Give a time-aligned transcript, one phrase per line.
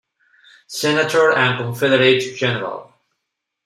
[0.65, 2.91] Senator and a Confederate general.